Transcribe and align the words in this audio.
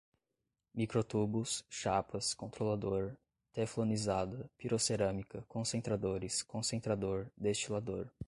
micro-tubos, 0.73 1.63
chapas, 1.69 2.33
controlador, 2.33 3.15
teflonizada, 3.53 4.49
pirocerâmica, 4.57 5.45
concentradores, 5.47 6.41
concentrador, 6.41 7.27
destilador 7.37 8.11